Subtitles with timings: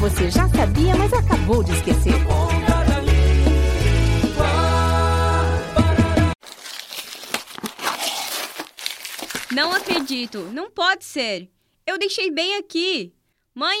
[0.00, 2.14] você já sabia, mas acabou de esquecer.
[9.54, 11.50] Não acredito, não pode ser.
[11.86, 13.14] Eu deixei bem aqui.
[13.54, 13.78] Mãe!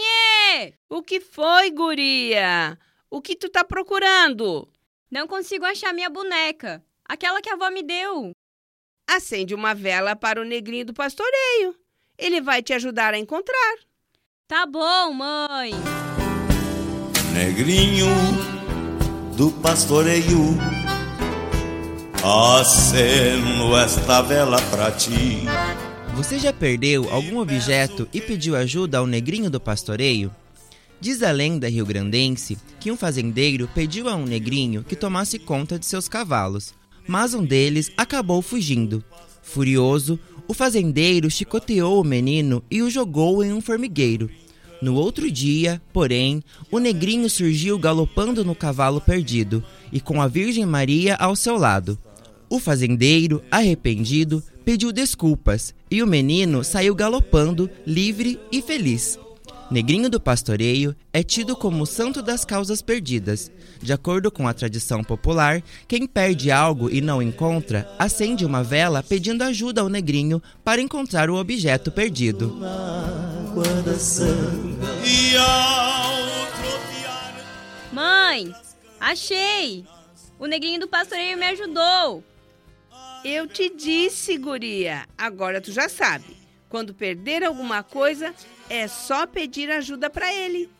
[0.90, 2.78] O que foi, guria?
[3.10, 4.70] O que tu tá procurando?
[5.10, 6.84] Não consigo achar minha boneca.
[7.08, 8.32] Aquela que a avó me deu.
[9.08, 11.74] Acende uma vela para o negrinho do pastoreio.
[12.18, 13.89] Ele vai te ajudar a encontrar.
[14.50, 15.70] Tá bom, mãe.
[17.32, 18.08] Negrinho
[19.36, 20.58] do pastoreio,
[22.16, 25.44] aceno esta vela pra ti.
[26.16, 30.34] Você já perdeu algum objeto e pediu ajuda ao negrinho do pastoreio?
[31.00, 35.86] Diz a lenda rio-grandense que um fazendeiro pediu a um negrinho que tomasse conta de
[35.86, 36.74] seus cavalos,
[37.06, 39.04] mas um deles acabou fugindo.
[39.44, 40.18] Furioso,
[40.50, 44.28] o fazendeiro chicoteou o menino e o jogou em um formigueiro.
[44.80, 50.64] No outro dia, porém, o negrinho surgiu galopando no cavalo perdido e com a Virgem
[50.64, 51.98] Maria ao seu lado.
[52.48, 59.18] O fazendeiro, arrependido, pediu desculpas e o menino saiu galopando, livre e feliz.
[59.70, 63.52] Negrinho do Pastoreio é tido como o santo das causas perdidas.
[63.80, 69.00] De acordo com a tradição popular, quem perde algo e não encontra, acende uma vela
[69.00, 72.58] pedindo ajuda ao negrinho para encontrar o objeto perdido.
[77.92, 78.54] Mãe,
[79.00, 79.84] achei!
[80.38, 82.24] O negrinho do pastoreio me ajudou.
[83.24, 85.06] Eu te disse, guria.
[85.18, 86.36] Agora tu já sabe.
[86.68, 88.34] Quando perder alguma coisa,
[88.68, 90.70] é só pedir ajuda para ele.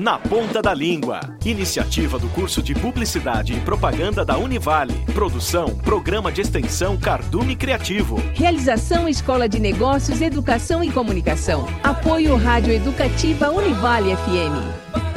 [0.00, 1.20] Na Ponta da Língua.
[1.44, 4.94] Iniciativa do curso de Publicidade e Propaganda da Univale.
[5.12, 8.16] Produção, Programa de Extensão Cardume Criativo.
[8.32, 11.68] Realização Escola de Negócios, Educação e Comunicação.
[11.84, 15.09] Apoio Rádio Educativa Univale FM.